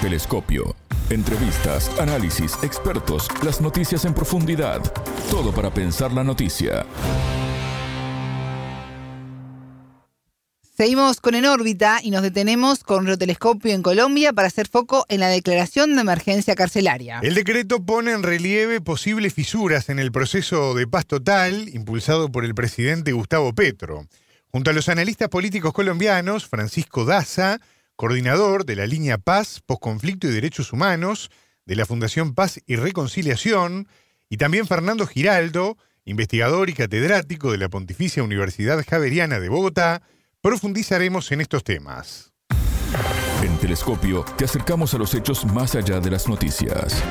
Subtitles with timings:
[0.00, 0.76] Telescopio.
[1.10, 4.80] Entrevistas, análisis, expertos, las noticias en profundidad.
[5.28, 6.86] Todo para pensar la noticia.
[10.76, 15.18] Seguimos con En órbita y nos detenemos con Rotelescopio en Colombia para hacer foco en
[15.18, 17.18] la declaración de emergencia carcelaria.
[17.24, 22.44] El decreto pone en relieve posibles fisuras en el proceso de paz total impulsado por
[22.44, 24.06] el presidente Gustavo Petro.
[24.52, 27.58] Junto a los analistas políticos colombianos, Francisco Daza,
[27.98, 31.32] coordinador de la línea Paz, Postconflicto y Derechos Humanos
[31.66, 33.88] de la Fundación Paz y Reconciliación,
[34.30, 40.02] y también Fernando Giraldo, investigador y catedrático de la Pontificia Universidad Javeriana de Bogotá,
[40.40, 42.32] profundizaremos en estos temas.
[43.42, 47.02] En Telescopio te acercamos a los hechos más allá de las noticias.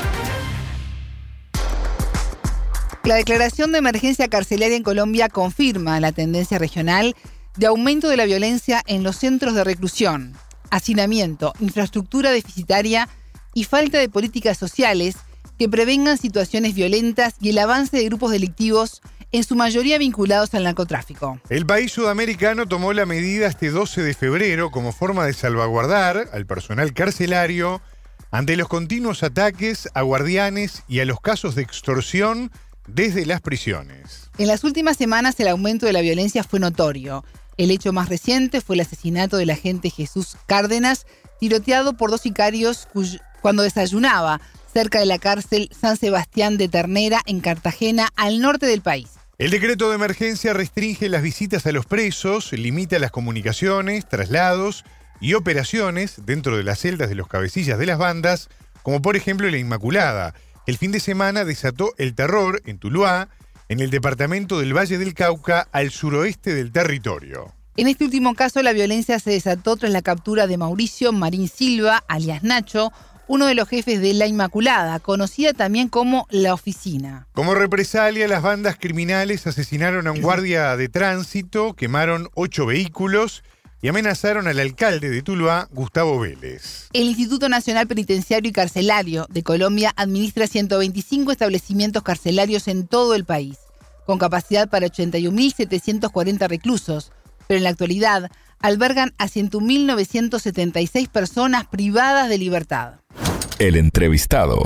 [3.04, 7.14] La declaración de emergencia carcelaria en Colombia confirma la tendencia regional
[7.58, 10.38] de aumento de la violencia en los centros de reclusión
[10.70, 13.10] hacinamiento, infraestructura deficitaria
[13.54, 15.16] y falta de políticas sociales
[15.58, 19.02] que prevengan situaciones violentas y el avance de grupos delictivos,
[19.32, 21.40] en su mayoría vinculados al narcotráfico.
[21.50, 26.46] El país sudamericano tomó la medida este 12 de febrero como forma de salvaguardar al
[26.46, 27.82] personal carcelario
[28.32, 32.52] ante los continuos ataques a guardianes y a los casos de extorsión
[32.88, 34.30] desde las prisiones.
[34.38, 37.26] En las últimas semanas el aumento de la violencia fue notorio.
[37.58, 41.08] El hecho más reciente fue el asesinato del agente Jesús Cárdenas,
[41.40, 42.88] tiroteado por dos sicarios
[43.42, 44.42] cuando desayunaba
[44.72, 49.10] cerca de la cárcel San Sebastián de Ternera en Cartagena, al norte del país.
[49.40, 54.86] El decreto de emergencia restringe las visitas a los presos, limita las comunicaciones, traslados
[55.20, 58.50] y operaciones dentro de las celdas de los cabecillas de las bandas,
[58.84, 60.36] como por ejemplo la Inmaculada.
[60.68, 63.30] El fin de semana desató el terror en Tuluá,
[63.70, 67.54] en el departamento del Valle del Cauca, al suroeste del territorio.
[67.76, 72.04] En este último caso, la violencia se desató tras la captura de Mauricio Marín Silva,
[72.08, 72.92] alias Nacho,
[73.28, 77.28] uno de los jefes de La Inmaculada, conocida también como La Oficina.
[77.34, 83.44] Como represalia, las bandas criminales asesinaron a un guardia de tránsito, quemaron ocho vehículos
[83.82, 86.88] y amenazaron al alcalde de Tuluá, Gustavo Vélez.
[86.94, 93.26] El Instituto Nacional Penitenciario y Carcelario de Colombia administra 125 establecimientos carcelarios en todo el
[93.26, 93.58] país,
[94.08, 97.12] con capacidad para 81.740 reclusos,
[97.46, 103.02] pero en la actualidad albergan a 101.976 personas privadas de libertad.
[103.60, 104.64] El entrevistado.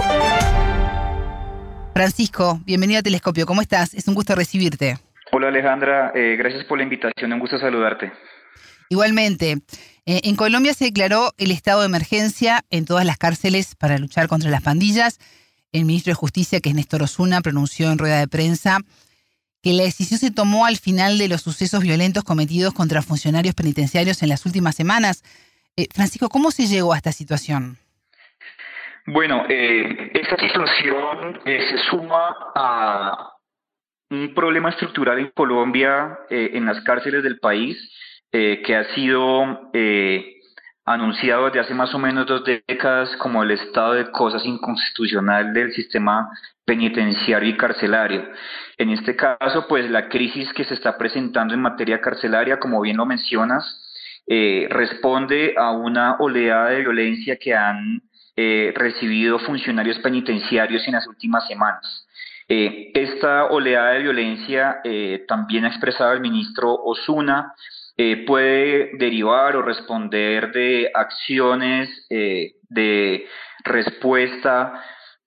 [1.94, 3.47] Francisco, bienvenido a Telescopio.
[3.47, 3.96] ¿Cómo estás?
[3.96, 5.00] Es un gusto recibirte.
[5.31, 8.12] Hola Alejandra, eh, gracias por la invitación, un gusto saludarte.
[8.90, 9.57] Igualmente,
[10.06, 14.28] eh, en Colombia se declaró el estado de emergencia en todas las cárceles para luchar
[14.28, 15.18] contra las pandillas.
[15.72, 18.80] El ministro de Justicia, que es Néstor Osuna, pronunció en rueda de prensa
[19.62, 24.24] que la decisión se tomó al final de los sucesos violentos cometidos contra funcionarios penitenciarios
[24.24, 25.24] en las últimas semanas.
[25.78, 27.78] Eh, Francisco, ¿cómo se llegó a esta situación?
[29.06, 33.32] Bueno, eh, esta situación se suma a
[34.10, 37.78] un problema estructural en Colombia, en las cárceles del país,
[38.34, 40.36] eh, que ha sido eh,
[40.94, 45.72] anunciado desde hace más o menos dos décadas como el estado de cosas inconstitucional del
[45.72, 46.29] sistema
[46.66, 48.29] penitenciario y carcelario.
[48.78, 52.97] En este caso, pues la crisis que se está presentando en materia carcelaria, como bien
[52.97, 53.63] lo mencionas,
[54.28, 58.01] eh, responde a una oleada de violencia que han
[58.74, 62.07] recibido funcionarios penitenciarios en las últimas semanas.
[62.47, 64.81] esta oleada de violencia
[65.28, 67.53] también ha expresado el ministro Osuna
[68.03, 73.28] eh, puede derivar o responder de acciones eh, de
[73.63, 74.73] respuesta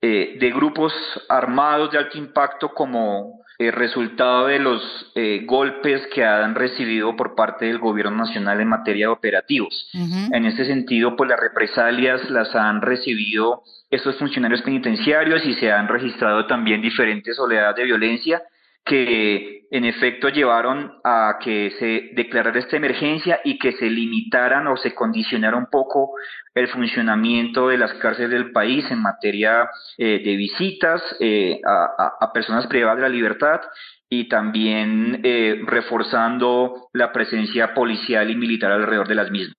[0.00, 0.92] eh, de grupos
[1.28, 5.12] armados de alto impacto como resultado de los
[5.44, 9.88] golpes que han recibido por parte del gobierno nacional en materia de operativos.
[10.32, 15.86] En este sentido, pues las represalias las han recibido estos funcionarios penitenciarios y se han
[15.86, 18.42] registrado también diferentes oleadas de violencia
[18.84, 24.76] que en efecto llevaron a que se declarara esta emergencia y que se limitaran o
[24.76, 26.12] se condicionara un poco
[26.54, 32.66] el funcionamiento de las cárceles del país en materia eh, de visitas eh, a, personas
[32.66, 33.62] privadas de la libertad
[34.08, 39.56] y también eh, reforzando la presencia policial y militar alrededor de las mismas.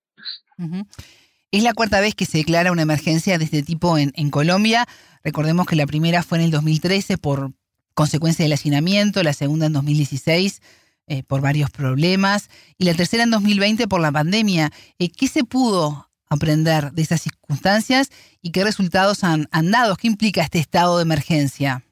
[1.51, 4.86] Es la cuarta vez que se declara una emergencia de este tipo en, en Colombia.
[5.24, 7.51] Recordemos que la primera fue en el 2013 por,
[7.95, 10.62] consecuencia del hacinamiento, la segunda en 2016
[11.07, 12.50] eh, por varios problemas
[12.80, 14.71] y la tercera en 2020 por la pandemia.
[14.97, 18.09] Eh, ¿Qué se pudo aprender de esas circunstancias
[18.42, 19.97] y qué resultados han, dado?
[19.97, 21.83] ¿Qué implica este estado de emergencia?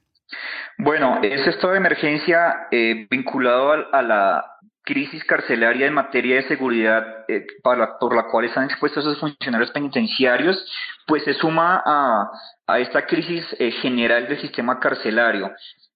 [0.80, 4.44] Bueno, ese estado de emergencia eh, vinculado a, la
[4.82, 10.58] crisis carcelaria en materia de seguridad eh, por la cual están expuestos esos funcionarios penitenciarios,
[11.06, 12.32] pues se suma a,
[12.80, 13.46] esta crisis
[13.82, 15.52] general del sistema carcelario.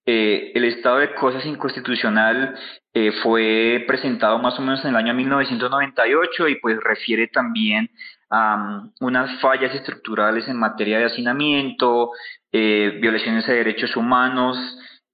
[0.08, 2.56] Eh, el estado de cosas inconstitucional
[3.22, 7.92] fue presentado más o menos en el año 1998 y pues refiere también
[8.32, 12.10] a um, unas fallas estructurales en materia de hacinamiento,
[12.52, 14.58] violaciones de derechos humanos,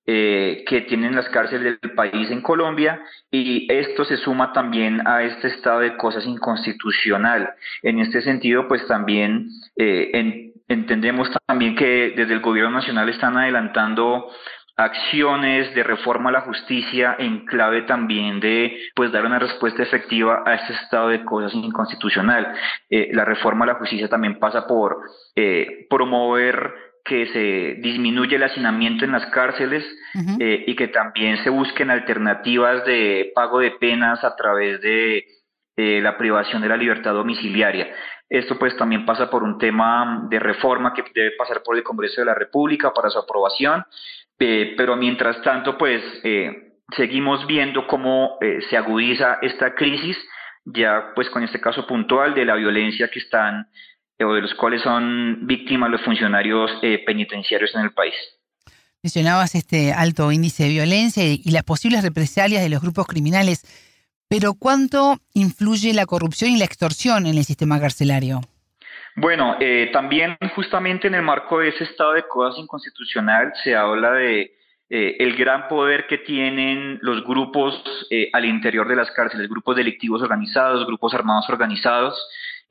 [0.06, 3.02] eh, que tienen las cárceles del país en Colombia
[3.32, 7.52] y esto se suma también a este estado de cosas inconstitucional.
[7.82, 9.48] En este sentido, pues también
[9.78, 14.30] eh, entendemos también que desde el gobierno nacional están adelantando
[14.76, 20.44] acciones de reforma a la justicia en clave también de pues dar una respuesta efectiva
[20.46, 22.54] a este estado de cosas inconstitucional.
[22.90, 24.98] Eh, la reforma a la justicia también pasa por
[25.90, 26.74] promover
[27.06, 29.84] que se disminuye el hacinamiento en las cárceles
[30.40, 35.26] eh, y que también se busquen alternativas de pago de penas a través de
[35.76, 37.88] la privación de la libertad domiciliaria.
[38.30, 42.22] Esto pues también pasa por un tema de reforma que debe pasar por el Congreso
[42.22, 43.86] de la República para su aprobación,
[44.40, 48.38] eh, pero mientras tanto pues eh, seguimos viendo cómo
[48.70, 50.18] se agudiza esta crisis,
[50.66, 53.68] ya pues con este caso puntual de la violencia que están
[54.24, 58.14] o de los cuales son víctimas los funcionarios eh, penitenciarios en el país.
[59.02, 63.66] Mencionabas este alto índice de violencia y las posibles represalias de los grupos criminales,
[64.30, 68.42] pero ¿cuánto influye la corrupción y la extorsión en el sistema carcelario?
[69.16, 74.12] Bueno, eh, también justamente en el marco de ese estado de cosas inconstitucional se habla
[74.12, 74.56] de
[74.90, 77.82] eh, el gran poder que tienen los grupos
[78.34, 82.16] al interior de las cárceles, grupos delictivos organizados, grupos armados organizados,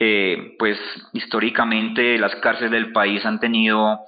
[0.05, 0.79] eh, pues
[1.13, 4.01] históricamente las cárceles del país han tenido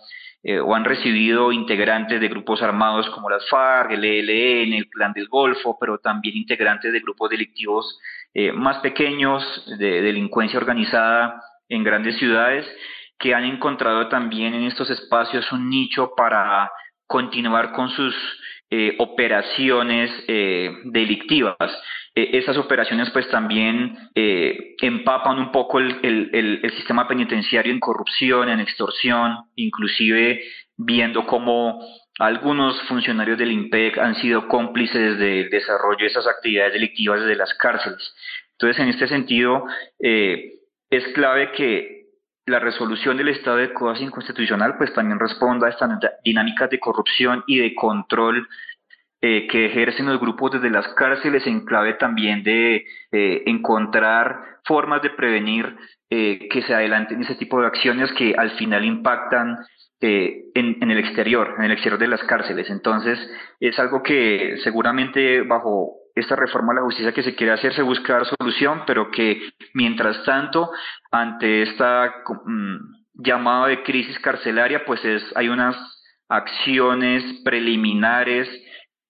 [0.42, 5.12] eh, o han recibido integrantes de grupos armados como las FARC, el ELN, el Clan
[5.12, 8.00] del Golfo, pero también integrantes de grupos delictivos
[8.32, 9.42] eh, más pequeños,
[9.78, 12.66] de delincuencia organizada en grandes ciudades,
[13.18, 16.70] que han encontrado también en estos espacios un nicho para
[17.06, 18.14] continuar con sus
[18.98, 20.10] operaciones
[20.84, 21.56] delictivas.
[22.14, 28.48] E, esas operaciones pues también eh, empapan un poco el, el, sistema penitenciario en corrupción,
[28.48, 30.42] en extorsión, inclusive
[30.76, 31.80] viendo cómo
[32.20, 37.52] algunos funcionarios del IMPEC han sido cómplices del desarrollo de esas actividades delictivas desde las
[37.54, 38.14] cárceles.
[38.52, 39.64] Entonces, en este sentido,
[40.00, 40.52] eh,
[40.90, 42.04] es clave que
[42.46, 45.90] la resolución del estado de cosas inconstitucional pues también responda a estas
[46.22, 48.46] dinámicas de corrupción y de control
[49.22, 55.00] eh, que ejercen los grupos desde las cárceles en clave también de eh, encontrar formas
[55.00, 55.74] de prevenir
[56.10, 59.56] eh, que se adelanten ese tipo de acciones que al final impactan
[60.00, 62.68] en, el exterior, en el exterior de las cárceles.
[62.68, 63.18] Entonces,
[63.58, 67.82] es algo que seguramente bajo esta reforma a la justicia que se quiere hacer se
[67.82, 70.70] busca dar solución, pero que mientras tanto,
[71.10, 72.76] ante esta mm,
[73.14, 75.76] llamada de crisis carcelaria, pues es, hay unas
[76.28, 78.48] acciones preliminares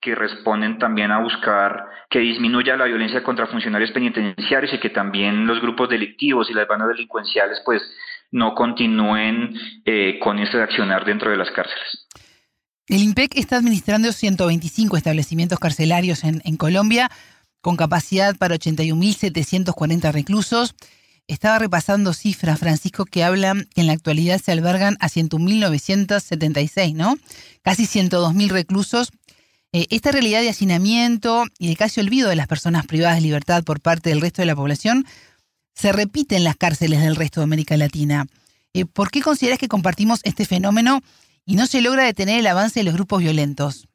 [0.01, 5.47] que responden también a buscar que disminuya la violencia contra funcionarios penitenciarios y que también
[5.47, 7.83] los grupos delictivos y las bandas delincuenciales pues
[8.31, 9.55] no continúen
[9.85, 12.07] eh, con ese accionar dentro de las cárceles.
[12.89, 17.11] El IMPEC está administrando 125 establecimientos carcelarios en, Colombia
[17.61, 20.75] con capacidad para 81.740 reclusos.
[21.27, 27.17] Estaba repasando cifras, Francisco, que hablan que en la actualidad se albergan a 101.976, ¿no?
[27.63, 29.11] Casi 102.000 reclusos
[29.77, 33.65] eh, esta realidad de hacinamiento y de casi olvido de las personas privadas de libertad
[33.65, 35.05] por parte del resto de la población
[35.75, 38.27] se repite en las cárceles del resto de América Latina.
[38.73, 41.03] Eh, ¿Por qué consideras que compartimos este fenómeno
[41.47, 43.89] y no se logra detener el avance de los grupos violentos?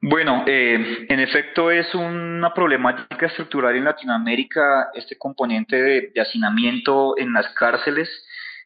[0.00, 7.32] Bueno, eh, en efecto es una problemática estructural en Latinoamérica este componente de hacinamiento en
[7.32, 8.08] las cárceles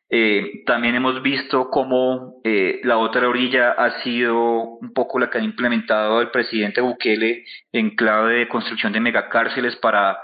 [0.09, 5.39] eh, también hemos visto cómo eh, la otra orilla ha sido un poco la que
[5.39, 10.19] ha implementado el presidente Bukele en clave de construcción de megacárceles para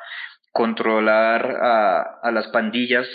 [0.53, 3.09] controlar a, las pandillas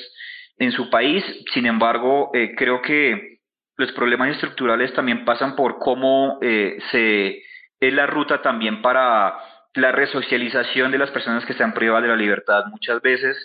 [0.57, 1.23] en su país.
[1.53, 3.36] Sin embargo, creo que
[3.77, 7.43] los problemas estructurales también pasan por cómo se
[7.79, 9.35] es la ruta también para
[9.75, 12.65] la resocialización de las personas que están privadas de la libertad.
[12.71, 13.37] Muchas veces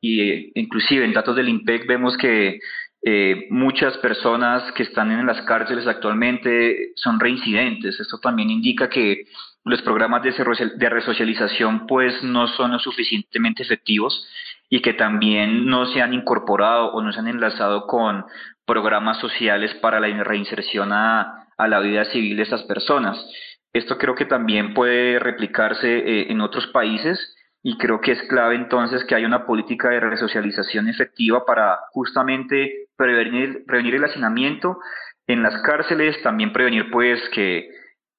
[0.00, 2.58] y inclusive en datos del IMPEC vemos que
[3.02, 8.00] eh, muchas personas que están en las cárceles actualmente son reincidentes.
[8.00, 9.26] Esto también indica que
[9.64, 10.32] los programas de,
[10.76, 14.26] de resocialización pues no son lo suficientemente efectivos
[14.68, 18.24] y que también no se han incorporado o no se han enlazado con
[18.66, 23.16] programas sociales para la reinserción a, la vida civil de estas personas.
[23.72, 28.54] Esto creo que también puede replicarse eh, en otros países y creo que es clave
[28.54, 34.78] entonces que haya una política de resocialización efectiva para justamente prevenir, prevenir el hacinamiento
[35.26, 37.68] en las cárceles, también prevenir pues que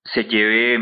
[0.04, 0.76] se lleve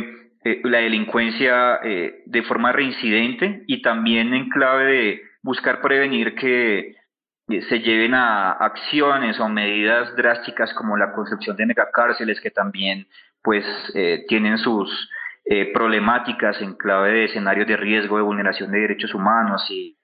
[0.43, 6.95] eh, la delincuencia eh, de forma reincidente y también en clave de buscar prevenir que
[7.47, 13.07] se lleven a acciones o medidas drásticas como la construcción de megacárceles que también
[13.43, 13.63] pues
[14.27, 15.09] tienen sus
[15.73, 19.95] problemáticas en clave de escenarios de riesgo de vulneración de derechos humanos y,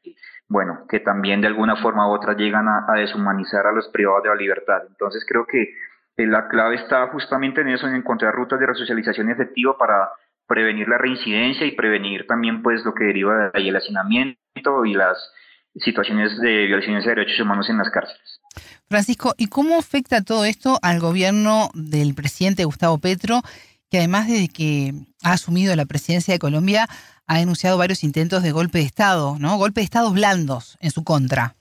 [0.48, 4.30] bueno, que también de alguna forma u otra llegan a, deshumanizar a los privados de
[4.30, 4.82] la libertad.
[4.88, 5.74] Entonces creo que
[6.18, 10.10] la clave está justamente en eso, en encontrar rutas de resocialización efectiva para
[10.46, 14.94] prevenir la reincidencia y prevenir también pues lo que deriva de ahí el hacinamiento y
[14.94, 15.34] las
[15.76, 18.42] situaciones de violaciones de derechos humanos en las cárceles.
[18.90, 23.42] Francisco, ¿y cómo afecta todo esto al gobierno del presidente Gustavo Petro,
[23.90, 26.88] que además desde que ha asumido la presidencia de Colombia
[27.28, 29.58] ha denunciado varios intentos de golpe de Estado, ¿no?
[29.58, 31.56] Golpe de Estados blandos en su contra.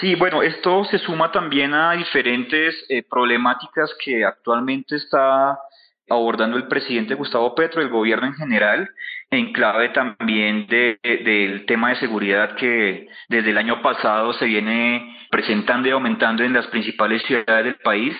[0.00, 5.58] Sí, bueno, esto se suma también a diferentes eh, problemáticas que actualmente está
[6.12, 8.90] abordando el presidente Gustavo Petro, el gobierno en general,
[9.30, 15.16] en clave también de, del tema de seguridad que desde el año pasado se viene
[15.30, 18.16] presentando y aumentando en las principales ciudades del país.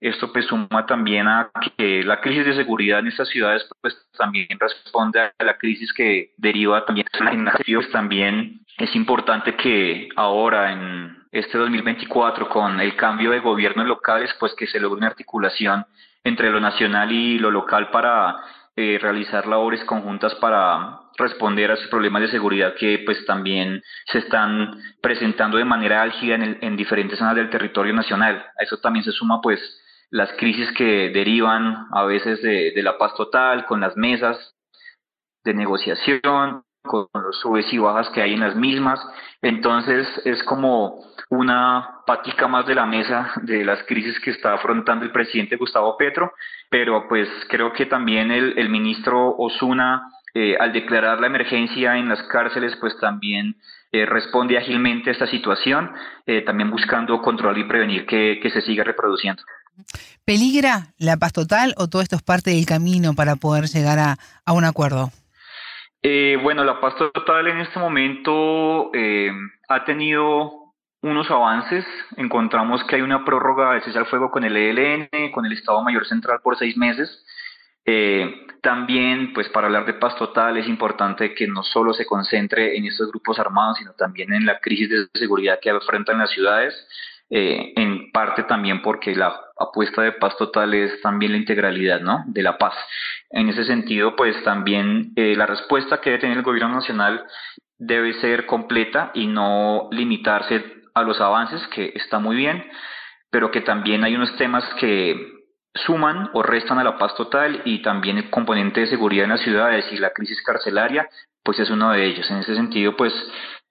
[0.00, 4.48] Esto pues suma también a que la crisis de seguridad en estas ciudades pues también
[4.58, 7.92] responde a la crisis que deriva también en las ciudades.
[7.92, 14.54] También es importante que ahora en este 2024 con el cambio de gobiernos locales pues
[14.54, 15.86] que se logre una articulación
[16.22, 18.36] entre lo nacional y lo local para
[18.76, 24.18] eh, realizar labores conjuntas para responder a esos problemas de seguridad que pues también se
[24.18, 28.44] están presentando de manera álgida en, en diferentes zonas del territorio nacional.
[28.58, 29.58] A eso también se suma pues
[30.10, 34.54] las crisis que derivan a veces de, de la paz total, con las mesas
[35.44, 39.00] de negociación, con los subes y bajas que hay en las mismas.
[39.40, 45.04] Entonces es como una patica más de la mesa de las crisis que está afrontando
[45.04, 46.32] el presidente Gustavo Petro,
[46.68, 52.22] pero pues creo que también el, ministro Osuna, eh, al declarar la emergencia en las
[52.24, 53.56] cárceles, pues también
[53.92, 55.90] eh, responde ágilmente a esta situación,
[56.26, 59.42] eh, también buscando controlar y prevenir que, que se siga reproduciendo.
[60.24, 64.16] ¿Peligra la paz total o todo esto es parte del camino para poder llegar a,
[64.44, 65.10] a un acuerdo?
[66.02, 69.30] Eh, bueno, la paz total en este momento eh,
[69.68, 70.62] ha tenido
[71.02, 71.84] unos avances.
[72.16, 75.82] Encontramos que hay una prórroga de cese al fuego con el ELN, con el Estado
[75.82, 77.24] Mayor Central por seis meses.
[77.84, 82.76] Eh, también, pues para hablar de paz total es importante que no solo se concentre
[82.76, 86.74] en estos grupos armados, sino también en la crisis de seguridad que enfrentan las ciudades.
[87.34, 92.24] Eh, en parte también porque la apuesta de paz total es también la integralidad ¿no?
[92.26, 92.74] de la paz.
[93.32, 97.24] En ese sentido, pues también eh, la respuesta que debe tener el gobierno nacional
[97.78, 100.62] debe ser completa y no limitarse
[100.94, 102.62] a los avances, que está muy bien,
[103.30, 105.16] pero que también hay unos temas que
[105.74, 109.40] suman o restan a la paz total y también el componente de seguridad en las
[109.40, 111.08] ciudades y la crisis carcelaria,
[111.42, 112.30] pues es uno de ellos.
[112.30, 113.14] En ese sentido, pues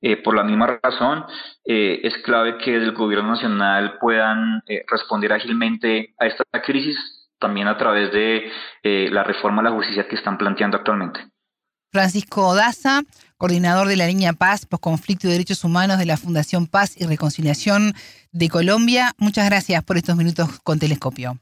[0.01, 1.23] eh, por la misma razón,
[1.63, 6.97] eh, es clave que el gobierno nacional puedan responder ágilmente a esta crisis,
[7.41, 8.49] también a través de
[9.09, 11.19] la reforma a la justicia que están planteando actualmente.
[11.91, 13.01] Francisco Daza,
[13.35, 17.93] coordinador de la línea Paz, Postconflicto y Derechos Humanos de la Fundación Paz y Reconciliación
[18.31, 19.11] de Colombia.
[19.17, 21.37] Muchas gracias por estos minutos con Telescopio.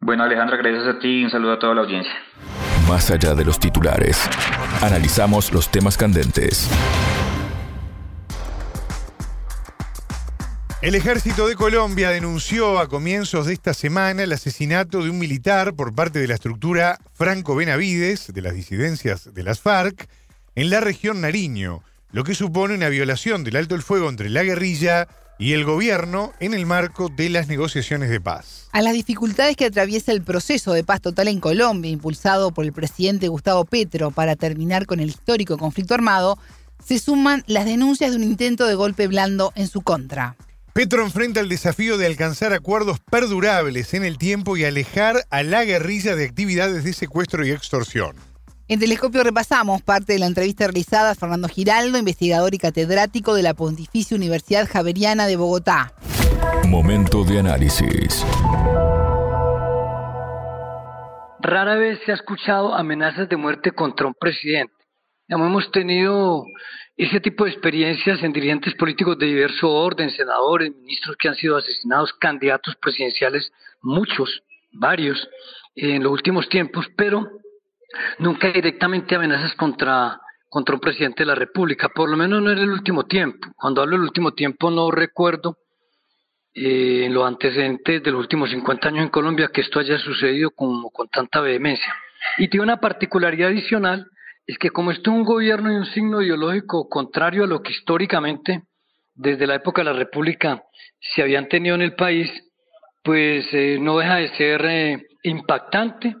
[0.00, 2.12] Bueno, Alejandra, gracias a ti y un saludo a toda la audiencia.
[2.88, 4.28] Más allá de los titulares,
[4.82, 6.68] analizamos los temas candentes
[10.82, 15.74] El ejército de Colombia denunció a comienzos de esta semana el asesinato de un militar
[15.74, 20.08] por parte de la estructura Franco Benavides de las disidencias de las FARC
[20.54, 21.82] en la región Nariño,
[22.12, 25.06] lo que supone una violación del alto el fuego entre la guerrilla
[25.38, 28.70] y el gobierno en el marco de las negociaciones de paz.
[28.72, 32.72] A las dificultades que atraviesa el proceso de paz total en Colombia, impulsado por el
[32.72, 36.38] presidente Gustavo Petro para terminar con el histórico conflicto armado,
[36.82, 40.36] se suman las denuncias de un intento de golpe blando en su contra.
[40.72, 45.64] Petro enfrenta el desafío de alcanzar acuerdos perdurables en el tiempo y alejar a la
[45.64, 48.14] guerrilla de actividades de secuestro y extorsión.
[48.68, 53.42] En Telescopio repasamos parte de la entrevista realizada a Fernando Giraldo, investigador y catedrático de
[53.42, 55.92] la Pontificia Universidad Javeriana de Bogotá.
[56.68, 58.24] Momento de análisis.
[61.40, 64.74] Rara vez se ha escuchado amenazas de muerte contra un presidente.
[65.26, 66.44] Hemos tenido
[67.04, 71.56] ese tipo de experiencias en dirigentes políticos de diverso orden, senadores, ministros que han sido
[71.56, 75.26] asesinados, candidatos presidenciales, muchos, varios,
[75.74, 77.26] en los últimos tiempos, pero
[78.18, 82.58] nunca directamente amenazas contra, contra un presidente de la República, por lo menos no en
[82.58, 83.48] el último tiempo.
[83.56, 85.56] Cuando hablo del último tiempo no recuerdo
[86.52, 90.50] eh, en los antecedentes de los últimos 50 años en Colombia que esto haya sucedido
[90.50, 91.94] como con tanta vehemencia.
[92.36, 94.06] Y tiene una particularidad adicional,
[94.50, 97.70] es que como esto es un gobierno y un signo ideológico contrario a lo que
[97.70, 98.64] históricamente
[99.14, 100.60] desde la época de la República
[100.98, 102.28] se habían tenido en el país,
[103.04, 106.16] pues eh, no deja de ser eh, impactante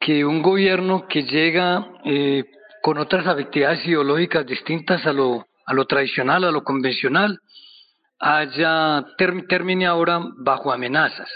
[0.00, 2.42] que un gobierno que llega eh,
[2.82, 7.38] con otras actividades ideológicas distintas a lo, a lo tradicional, a lo convencional,
[8.18, 11.30] haya termine ahora bajo amenazas.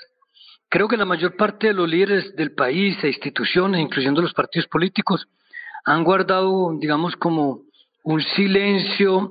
[0.69, 4.67] Creo que la mayor parte de los líderes del país e instituciones, incluyendo los partidos
[4.67, 5.29] políticos,
[5.85, 7.63] han guardado, digamos, como
[8.05, 9.31] un silencio,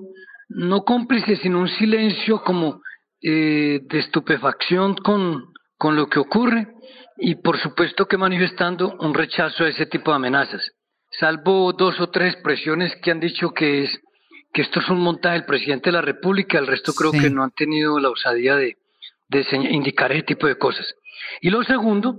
[0.49, 2.81] no cómplice, sino un silencio como
[3.21, 6.67] eh, de estupefacción con, con lo que ocurre
[7.17, 10.71] y por supuesto que manifestando un rechazo a ese tipo de amenazas.
[11.19, 13.99] Salvo dos o tres expresiones que han dicho que es
[14.53, 17.43] que esto es un montaje del presidente de la República, el resto creo que no
[17.43, 18.77] han tenido la osadía de,
[19.27, 20.87] de indicar ese tipo de cosas.
[21.41, 22.15] Y lo segundo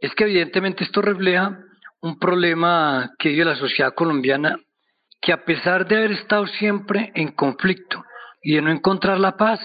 [0.00, 1.58] es que evidentemente esto refleja
[2.02, 4.56] un problema que vive la sociedad colombiana,
[5.20, 8.04] que a pesar de haber estado siempre en conflicto
[8.42, 9.60] y de no encontrar la paz,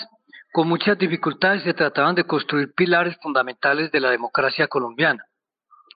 [0.51, 5.23] con muchas dificultades se trataban de construir pilares fundamentales de la democracia colombiana.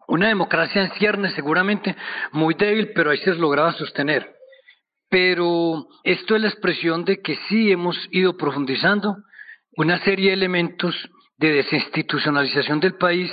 [0.07, 1.95] Una democracia en ciernes seguramente
[2.31, 4.35] muy débil, pero ahí se lograba sostener.
[5.09, 9.17] Pero esto es la expresión de que sí hemos ido profundizando
[9.77, 10.95] una serie de elementos
[11.37, 13.31] de desinstitucionalización del país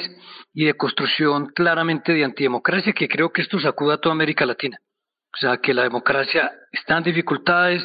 [0.52, 4.78] y de construcción claramente de antidemocracia, que creo que esto sacuda a toda América Latina.
[5.32, 7.82] O sea, que la democracia está en dificultades,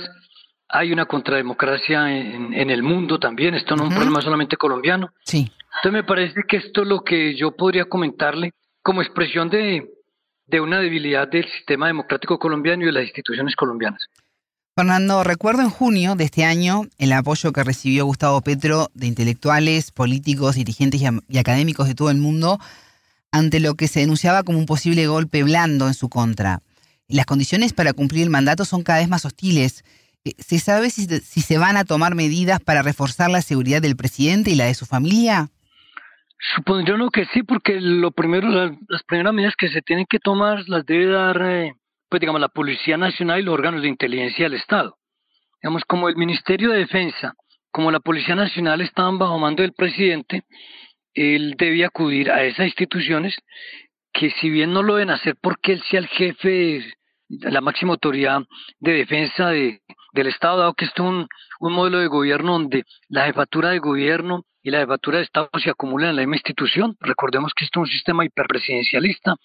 [0.67, 5.11] hay una contrademocracia en, en el mundo también, esto no es un problema solamente colombiano.
[5.23, 5.49] Sí.
[5.77, 9.87] Entonces me parece que esto es lo que yo podría comentarle como expresión de,
[10.47, 14.07] de una debilidad del sistema democrático colombiano y de las instituciones colombianas.
[14.77, 19.91] Fernando, recuerdo en junio de este año el apoyo que recibió Gustavo Petro de intelectuales,
[19.91, 22.59] políticos, dirigentes y académicos de todo el mundo
[23.31, 26.59] ante lo que se denunciaba como un posible golpe blando en su contra.
[27.07, 29.83] Las condiciones para cumplir el mandato son cada vez más hostiles.
[30.23, 34.51] Eh, ¿Se sabe si, se van a tomar medidas para reforzar la seguridad del presidente
[34.51, 35.49] y la de su familia?
[36.55, 40.85] Supondría que sí, porque lo primero, las, primeras medidas que se tienen que tomar las
[40.85, 41.73] debe dar eh,
[42.09, 44.97] pues digamos, la Policía Nacional y los órganos de inteligencia del Estado.
[45.61, 47.33] Digamos, como el Ministerio de Defensa,
[47.71, 50.43] como la Policía Nacional estaban bajo mando del presidente,
[51.13, 53.35] él debía acudir a esas instituciones
[54.13, 56.85] que si bien no lo deben hacer porque él sea el jefe,
[57.29, 58.41] la máxima autoridad
[58.79, 59.81] de defensa de,
[60.13, 61.27] del Estado, dado que esto es un,
[61.59, 65.69] un modelo de gobierno donde la jefatura de gobierno y la jefatura de Estado se
[65.69, 66.95] acumulan en la misma institución.
[66.99, 69.35] Recordemos que esto es un sistema hiperpresidencialista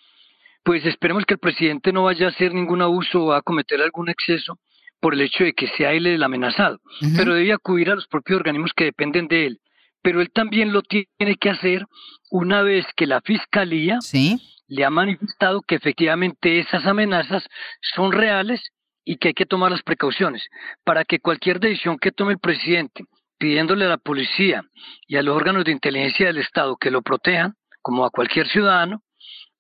[0.65, 4.09] pues esperemos que el presidente no vaya a hacer ningún abuso o a cometer algún
[4.09, 4.59] exceso
[5.01, 6.79] por el hecho de que sea él el amenazado,
[7.17, 9.61] pero debe acudir a los propios organismos que dependen de él.
[10.01, 11.87] Pero él también lo tiene que hacer
[12.31, 13.99] una vez que la fiscalía
[14.69, 17.45] le ha manifestado que efectivamente esas amenazas
[17.95, 18.61] son reales
[19.05, 20.49] y que hay que tomar las precauciones.
[20.85, 23.05] Para que cualquier decisión que tome el presidente
[23.39, 24.63] pidiéndole a la policía
[25.09, 29.03] y a los órganos de inteligencia del Estado que lo protejan, como a cualquier ciudadano,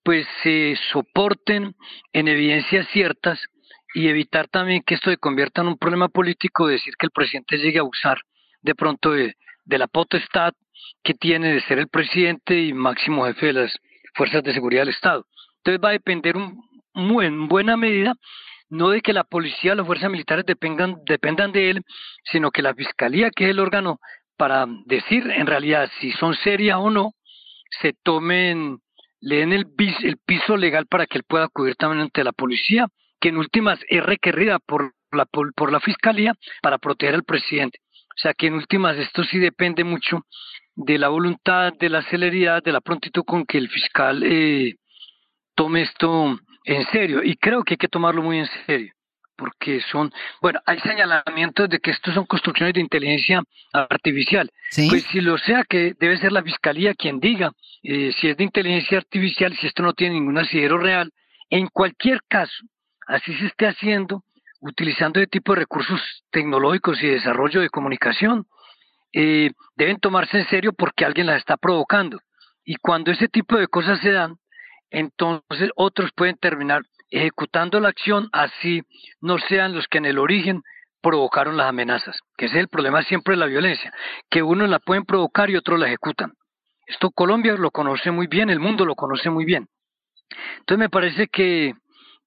[0.02, 1.74] pues se soporten
[2.12, 3.40] en evidencias ciertas
[3.94, 7.58] y evitar también que esto se convierta en un problema político, decir que el presidente
[7.58, 8.18] llegue a usar
[8.62, 9.34] de pronto de,
[9.66, 10.54] la potestad
[11.02, 13.78] que tiene de ser el presidente y máximo jefe de las
[14.14, 15.26] fuerzas de seguridad del Estado.
[15.58, 18.14] Entonces va a depender en buena medida
[18.72, 21.82] no de que la policía las fuerzas militares dependan, dependan de él,
[22.24, 24.00] sino que la fiscalía, que es el órgano
[24.38, 27.12] para decir en realidad si son serias o no,
[27.82, 28.78] se tomen
[29.22, 29.66] le den el,
[30.02, 32.88] el piso legal para que él pueda acudir también ante la policía,
[33.20, 37.78] que en últimas es requerida por la, por, la fiscalía para proteger al presidente.
[38.10, 40.26] O sea que en últimas esto sí depende mucho
[40.74, 44.74] de la voluntad, de la celeridad, de la prontitud con que el fiscal eh,
[45.54, 47.22] tome esto en serio.
[47.22, 48.92] Y creo que hay que tomarlo muy en serio
[49.36, 53.42] porque son, bueno, hay señalamientos de que estos son construcciones de inteligencia
[53.72, 54.50] artificial.
[54.88, 58.44] Pues si lo sea, que debe ser la fiscalía quien diga eh, si es de
[58.44, 61.12] inteligencia artificial, si esto no tiene ningún asidero real.
[61.50, 62.64] En cualquier caso,
[63.06, 64.24] así se esté haciendo,
[64.60, 68.46] utilizando este tipo de recursos tecnológicos y desarrollo de comunicación,
[69.12, 72.20] eh, deben tomarse en serio porque alguien las está provocando.
[72.64, 74.36] Y cuando ese tipo de cosas se dan,
[74.90, 78.82] entonces otros pueden terminar ejecutando la acción así
[79.20, 80.62] no sean los que en el origen
[81.02, 83.92] provocaron las amenazas, que ese es el problema siempre de la violencia,
[84.30, 86.32] que unos la pueden provocar y otros la ejecutan.
[86.86, 89.68] Esto Colombia lo conoce muy bien, el mundo lo conoce muy bien.
[90.60, 91.74] Entonces me parece que,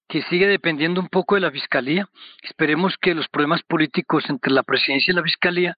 [0.08, 2.08] que sigue dependiendo un poco de la Fiscalía.
[2.42, 5.76] Esperemos que los problemas políticos entre la presidencia y la Fiscalía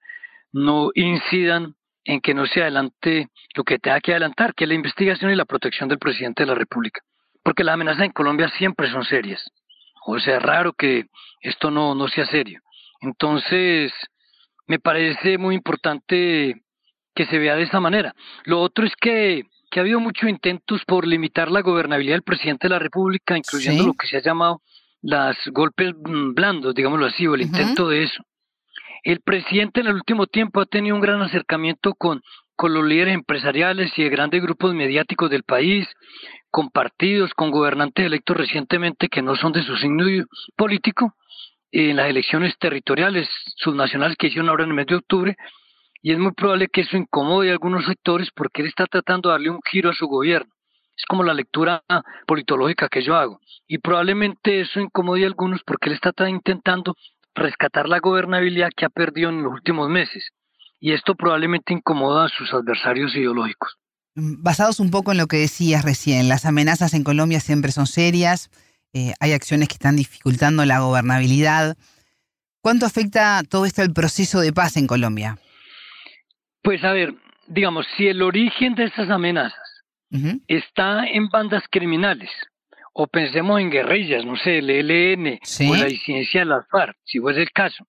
[0.52, 4.74] no incidan en que no se adelante lo que tenga que adelantar, que es la
[4.74, 7.00] investigación y la protección del presidente de la República.
[7.48, 9.42] Porque las amenazas en Colombia siempre son serias.
[10.04, 11.06] O sea, es raro que
[11.40, 12.60] esto no, no sea serio.
[13.00, 13.90] Entonces,
[14.66, 16.60] me parece muy importante
[17.14, 18.14] que se vea de esta manera.
[18.44, 22.66] Lo otro es que, que ha habido muchos intentos por limitar la gobernabilidad del presidente
[22.66, 24.60] de la República, incluyendo lo que se ha llamado
[25.00, 28.22] las golpes blandos, digámoslo así, o el intento de eso.
[29.04, 32.20] El presidente en el último tiempo ha tenido un gran acercamiento con,
[32.56, 35.88] con los líderes empresariales y de grandes grupos mediáticos del país,
[36.50, 40.04] con partidos, con gobernantes electos recientemente que no son de su signo
[40.56, 41.14] político,
[41.70, 45.36] en las elecciones territoriales subnacionales que hicieron ahora en el mes de octubre,
[46.00, 49.34] y es muy probable que eso incomode a algunos sectores porque él está tratando de
[49.34, 50.52] darle un giro a su gobierno.
[50.96, 51.82] Es como la lectura
[52.26, 53.40] politológica que yo hago.
[53.66, 56.94] Y probablemente eso incomode a algunos porque él está intentando
[57.34, 60.30] rescatar la gobernabilidad que ha perdido en los últimos meses.
[60.80, 63.76] Y esto probablemente incomoda a sus adversarios ideológicos.
[64.18, 67.86] Mm, basados un poco en lo que decías recién, las amenazas en Colombia siempre son
[67.86, 68.50] serias,
[68.92, 71.76] eh, hay acciones que están dificultando la gobernabilidad.
[72.60, 75.38] ¿Cuánto afecta todo esto al proceso de paz en Colombia?
[76.62, 77.14] Pues a ver,
[77.46, 79.62] digamos, si el origen de esas amenazas
[80.48, 82.30] está en bandas criminales,
[82.94, 87.20] o pensemos en guerrillas, no sé, el ELN o la disidencia de las FARC, si
[87.20, 87.86] fuese el caso,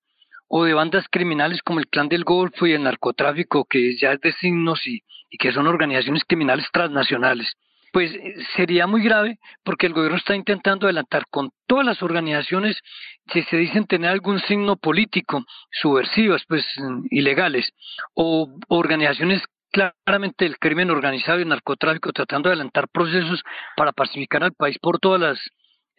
[0.49, 4.19] o de bandas criminales como el Clan del Golfo y el narcotráfico, que ya es
[4.21, 5.01] de signos y,
[5.37, 7.55] que son organizaciones criminales transnacionales,
[7.93, 12.81] pues eh, sería muy grave porque el gobierno está intentando adelantar con todas las organizaciones
[13.27, 16.65] que se dicen tener algún signo político, subversivas, pues
[17.11, 17.71] ilegales,
[18.15, 23.43] o organizaciones claramente el crimen organizado y narcotráfico tratando de adelantar procesos
[23.77, 25.39] para pacificar al país por todas las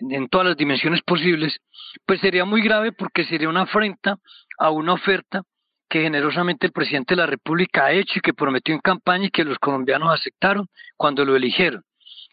[0.00, 1.58] en todas las dimensiones posibles,
[2.06, 4.16] pues sería muy grave porque sería una afrenta
[4.58, 5.42] a una oferta
[5.88, 9.30] que generosamente el presidente de la República ha hecho y que prometió en campaña y
[9.30, 11.82] que los colombianos aceptaron cuando lo eligieron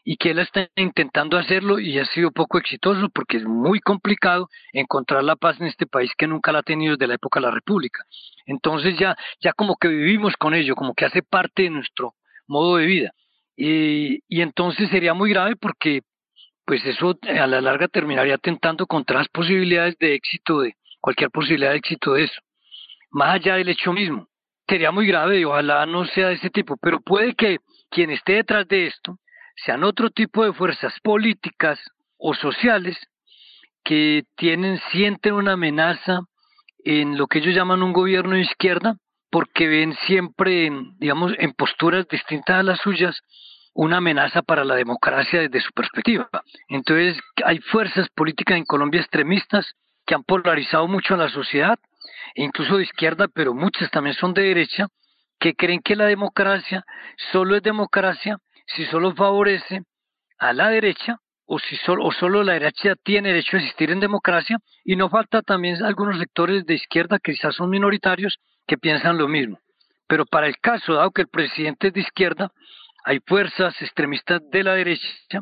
[0.10, 4.48] y que él está intentando hacerlo y ha sido poco exitoso porque es muy complicado
[4.72, 7.48] encontrar la paz en este país que nunca la ha tenido desde la época de
[7.48, 8.04] la República.
[8.46, 12.14] Entonces ya, ya como que vivimos con ello, como que hace parte de nuestro
[12.48, 13.12] modo de vida.
[13.58, 16.04] Y, y entonces sería muy grave porque
[16.68, 21.72] pues eso a la larga terminaría atentando contra las posibilidades de éxito, de cualquier posibilidad
[21.72, 22.42] de éxito de eso.
[23.10, 24.28] Más allá del hecho mismo.
[24.68, 28.34] Sería muy grave y ojalá no sea de ese tipo, pero puede que quien esté
[28.34, 29.18] detrás de esto
[29.56, 31.80] sean otro tipo de fuerzas políticas
[32.18, 32.98] o sociales
[33.86, 36.20] que tienen, sienten una amenaza
[36.84, 38.98] en lo que ellos llaman un gobierno de izquierda,
[39.32, 43.18] porque ven siempre, digamos, en posturas distintas a las suyas,
[43.78, 46.28] una amenaza para la democracia desde su perspectiva.
[46.68, 49.72] Entonces, hay fuerzas políticas en Colombia extremistas
[50.04, 51.78] que han polarizado mucho a la sociedad,
[52.34, 54.88] incluso de izquierda, pero muchas también son de derecha,
[55.40, 56.84] que creen que la democracia
[57.32, 59.84] solo es democracia si solo favorece
[60.40, 64.00] a la derecha o si solo, o solo la derecha tiene derecho a existir en
[64.00, 69.20] democracia y no falta también algunos sectores de izquierda que quizás son minoritarios que piensan
[69.20, 69.60] lo mismo.
[70.08, 72.52] Pero para el caso, dado que el presidente es de izquierda,
[73.08, 75.42] hay fuerzas extremistas de la derecha,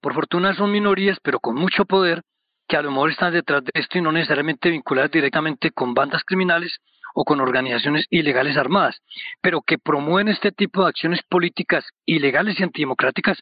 [0.00, 2.22] por fortuna son minorías, pero con mucho poder,
[2.68, 6.22] que a lo mejor están detrás de esto y no necesariamente vinculadas directamente con bandas
[6.24, 6.78] criminales,
[7.12, 9.02] o con organizaciones ilegales armadas,
[9.42, 13.36] pero que promueven este tipo de acciones políticas ilegales y antidemocráticas,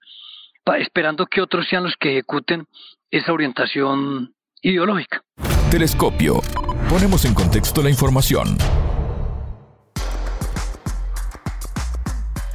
[0.79, 2.65] esperando que otros sean los que ejecuten
[3.11, 5.23] esa orientación ideológica.
[5.71, 6.41] Telescopio.
[6.89, 8.57] Ponemos en contexto la información.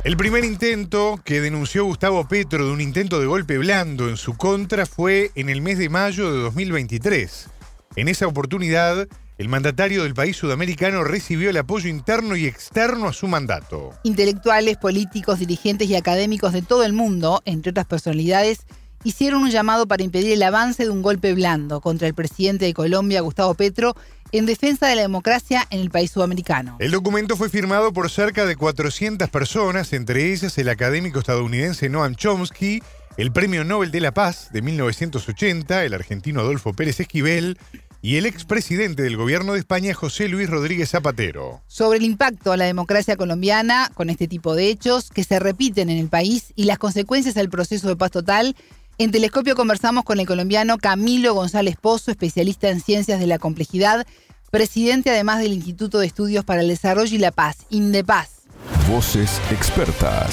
[0.04, 4.36] El primer intento que denunció Gustavo Petro de un intento de golpe blando en su
[4.36, 7.48] contra fue en el mes de mayo de 2023.
[7.96, 13.14] En esa oportunidad, el mandatario del país sudamericano recibió el apoyo interno y externo a
[13.14, 13.92] su mandato.
[14.04, 18.66] Intelectuales, políticos, dirigentes y académicos de todo el mundo, entre otras personalidades,
[19.06, 22.74] hicieron un llamado para impedir el avance de un golpe blando contra el presidente de
[22.74, 23.96] Colombia, Gustavo Petro,
[24.34, 26.76] en defensa de la democracia en el país sudamericano.
[26.80, 32.16] El documento fue firmado por cerca de 400 personas, entre ellas el académico estadounidense Noam
[32.16, 32.82] Chomsky,
[33.16, 37.60] el Premio Nobel de la Paz de 1980, el argentino Adolfo Pérez Esquivel,
[38.02, 41.62] y el expresidente del gobierno de España, José Luis Rodríguez Zapatero.
[41.68, 45.90] Sobre el impacto a la democracia colombiana con este tipo de hechos que se repiten
[45.90, 48.56] en el país y las consecuencias del proceso de paz total,
[49.00, 54.06] en Telescopio conversamos con el colombiano Camilo González Pozo, especialista en ciencias de la complejidad,
[54.54, 58.46] presidente además del Instituto de Estudios para el Desarrollo y la Paz, INDEPAZ.
[58.88, 60.30] Voces expertas.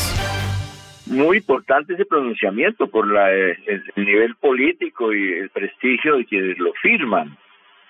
[1.07, 3.57] muy importante ese pronunciamiento por la, eh,
[3.97, 7.35] el nivel político y el prestigio de quienes lo firman.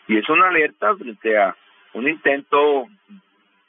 [0.07, 1.57] Y es una alerta frente a
[1.95, 2.87] un intento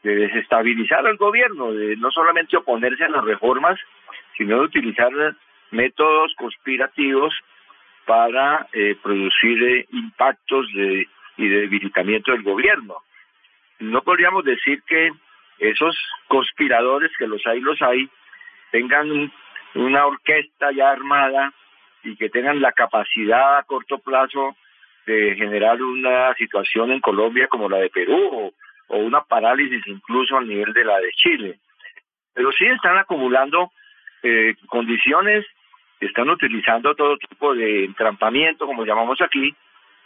[0.04, 3.80] de desestabilizar al gobierno, de no solamente oponerse a las reformas,
[4.38, 5.10] sino de utilizar
[5.72, 7.34] métodos conspirativos
[8.06, 12.98] para eh, producir eh, impactos de, y de debilitamiento del gobierno.
[13.80, 15.12] No podríamos decir que
[15.60, 18.10] esos conspiradores, que los hay, los hay,
[18.72, 19.32] tengan
[19.76, 21.54] una orquesta ya armada
[22.04, 24.56] y que tengan la capacidad a corto plazo
[25.06, 28.54] de generar una situación en Colombia como la de Perú
[28.88, 31.60] o, una parálisis incluso al nivel de la de Chile.
[32.34, 33.72] Pero sí están acumulando
[34.22, 35.46] eh, condiciones,
[36.02, 39.56] están utilizando todo tipo de entrampamiento, como llamamos aquí,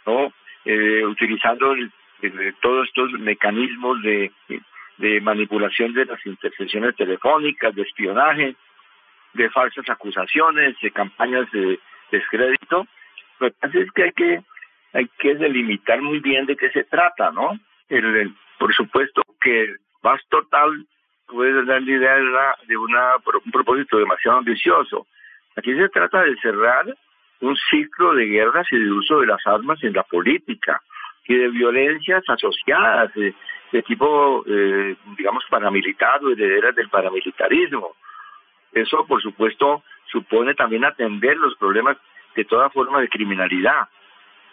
[0.06, 0.32] no,
[0.66, 1.74] eh, utilizando
[2.60, 4.30] todos estos mecanismos de,
[4.98, 8.56] de manipulación de las intercesiones telefónicas, de espionaje,
[9.34, 11.78] de falsas acusaciones, de campañas de
[12.10, 12.86] descrédito.
[13.38, 14.42] Lo que pasa es que hay que
[14.92, 17.58] hay que delimitar muy bien de qué se trata, ¿no?
[17.88, 20.86] El, por supuesto que Paz Total
[21.26, 22.14] puede dar la idea
[22.66, 25.06] de, una, un propósito demasiado ambicioso.
[25.54, 26.86] Aquí se trata de cerrar
[27.40, 30.80] un ciclo de guerras y de uso de las armas en la política
[31.26, 33.34] y de violencias asociadas de,
[33.82, 37.94] tipo, eh, digamos, paramilitar o herederas del paramilitarismo.
[38.72, 41.96] Eso, por supuesto, supone también atender los problemas
[42.34, 43.88] de toda forma de criminalidad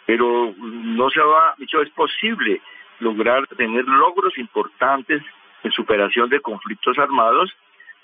[0.05, 2.61] pero no se ha dicho es posible
[2.99, 5.21] lograr tener logros importantes
[5.63, 7.53] en superación de conflictos armados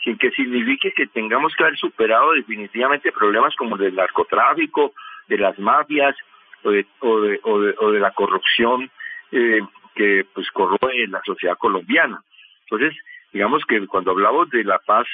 [0.03, 4.93] sin que signifique que tengamos que haber superado definitivamente problemas como el del narcotráfico,
[5.27, 6.15] de las mafias
[6.63, 8.89] o de, o de, o de, la corrupción
[9.31, 9.61] eh,
[9.95, 12.21] que pues corroe la sociedad colombiana.
[12.69, 12.97] Entonces,
[13.31, 15.07] digamos que cuando hablamos de la paz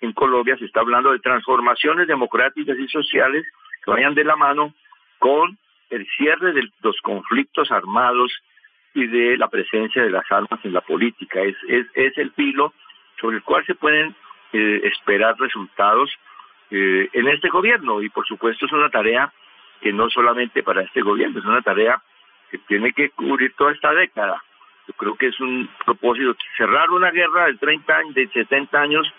[0.00, 3.46] en Colombia se está hablando de transformaciones democráticas y sociales
[3.84, 4.74] que vayan de la mano
[5.18, 5.56] con
[5.90, 8.32] el cierre de los conflictos armados
[8.94, 11.40] y de la presencia de las armas en la política.
[11.42, 12.72] Es, es, es el filo
[13.20, 14.14] sobre el cual se pueden
[14.52, 16.10] esperar resultados
[16.70, 19.32] eh, en este gobierno y por supuesto es una tarea
[19.80, 22.00] que no solamente para este gobierno, es una tarea
[22.50, 24.42] que tiene que cubrir toda esta década.
[24.86, 29.12] Yo creo que es un propósito, cerrar una guerra de 30 años, de 70 años,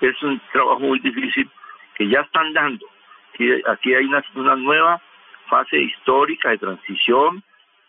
[0.00, 1.48] es un trabajo muy difícil
[1.94, 2.86] que ya están dando.
[3.34, 5.00] Aquí, aquí hay una, una nueva
[5.48, 7.42] fase histórica de transición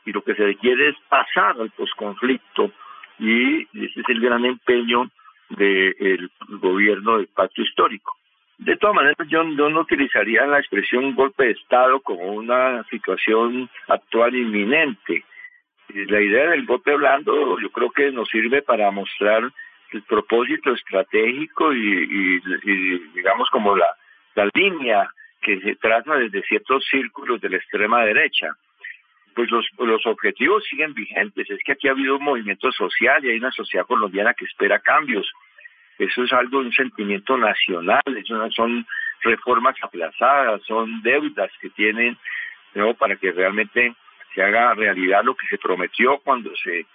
[0.05, 2.71] y lo que se requiere es pasar al posconflicto
[3.19, 5.09] y ese es el gran empeño
[5.57, 8.15] del gobierno del pacto histórico.
[8.61, 14.35] De todas maneras, yo, no utilizaría la expresión golpe de Estado como una situación actual
[14.35, 15.25] inminente.
[15.87, 19.51] La idea del golpe blando yo creo que nos sirve para mostrar
[19.91, 22.39] el propósito estratégico y,
[23.15, 23.87] digamos como la,
[24.53, 25.09] línea
[25.41, 28.55] que se trata desde ciertos círculos de la extrema derecha.
[29.35, 31.49] Pues los, los objetivos siguen vigentes.
[31.49, 34.79] Es que aquí ha habido un movimiento social y hay una sociedad colombiana que espera
[34.79, 35.31] cambios.
[35.97, 38.85] Eso es algo, un sentimiento nacional, eso son
[39.21, 42.17] reformas aplazadas, son deudas que tienen
[42.73, 42.93] ¿no?
[42.95, 43.93] para que realmente
[44.33, 46.85] se haga realidad lo que se prometió cuando se,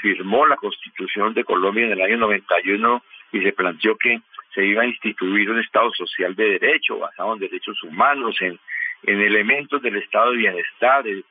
[0.00, 4.20] firmó la Constitución de Colombia en el año 91 y se planteó que
[4.54, 8.58] se iba a instituir un Estado social de derecho, basado en derechos humanos, en,
[9.02, 11.22] en elementos del Estado de bienestar, en,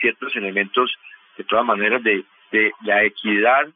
[0.00, 0.94] ciertos elementos,
[1.36, 3.68] de todas maneras, de, de la equidad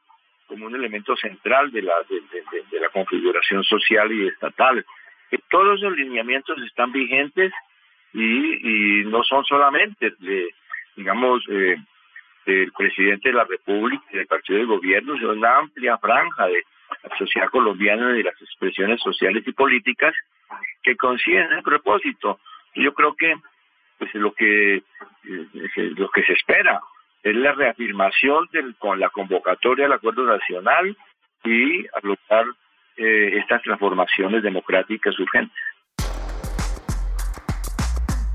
[0.52, 4.84] como un elemento central de la, de, la configuración social y estatal.
[5.30, 7.52] Que todos los lineamientos están vigentes
[8.12, 10.50] y, y no son solamente, de,
[10.94, 11.76] digamos, eh,
[12.44, 16.62] del presidente de la República y del partido de gobierno, sino una amplia franja de
[17.02, 20.14] la sociedad colombiana y las expresiones sociales y políticas
[20.82, 22.40] que consiguen el propósito.
[22.74, 23.34] Yo creo que
[24.02, 24.82] pues lo que
[25.22, 26.80] lo que se espera
[27.22, 30.96] es la reafirmación del, con la convocatoria del acuerdo nacional
[31.44, 32.46] y a lograr
[32.96, 35.56] eh, estas transformaciones democráticas urgentes.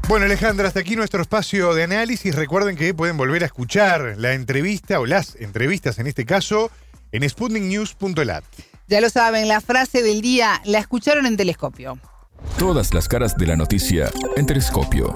[0.08, 2.34] Bueno, Alejandra, hasta aquí nuestro espacio de análisis.
[2.34, 6.72] Recuerden que pueden volver a escuchar la entrevista o las entrevistas en este caso
[7.12, 8.46] en sputniknews.lat.
[8.88, 12.00] Ya lo saben, la frase del día la escucharon en Telescopio.
[12.56, 15.14] Todas las caras de la noticia en Telescopio.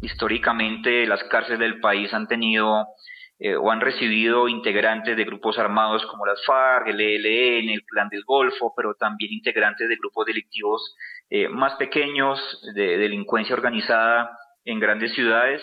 [0.00, 2.86] Históricamente las cárceles del país han tenido
[3.38, 8.08] eh, o han recibido integrantes de grupos armados como las FARC, el ELN, el Plan
[8.08, 10.94] del Golfo, pero también integrantes de grupos delictivos
[11.28, 12.38] eh, más pequeños,
[12.74, 15.60] de delincuencia organizada en grandes ciudades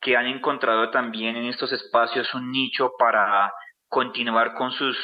[0.00, 3.52] que han encontrado también en estos espacios un nicho para
[3.88, 4.96] continuar con sus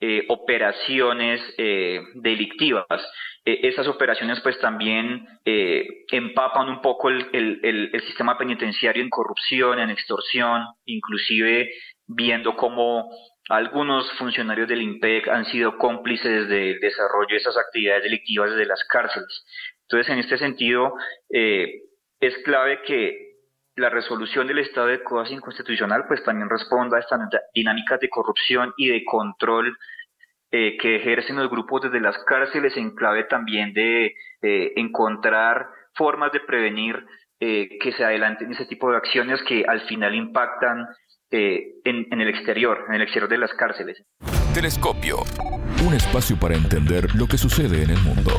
[0.00, 2.86] eh, operaciones eh, delictivas.
[3.44, 5.26] Eh, esas operaciones pues también
[6.12, 11.70] empapan un poco el, el, sistema penitenciario en corrupción, en extorsión, inclusive
[12.06, 13.10] viendo cómo
[13.48, 18.84] algunos funcionarios del IMPEC han sido cómplices del desarrollo de esas actividades delictivas desde las
[18.84, 19.44] cárceles.
[19.82, 20.94] Entonces, en este sentido,
[21.30, 23.27] es clave que
[23.78, 27.20] la resolución del estado de cosas inconstitucional pues también responda a estas
[27.54, 29.76] dinámicas de corrupción y de control
[30.50, 36.40] eh, que ejercen los grupos desde las cárceles en clave también de encontrar formas de
[36.40, 37.04] prevenir
[37.40, 40.88] eh, que se adelanten ese tipo de acciones que al final impactan
[41.30, 44.02] eh, en, en el exterior, en el exterior de las cárceles.
[44.54, 45.18] Telescopio,
[45.86, 48.32] un espacio para entender lo que sucede en el mundo.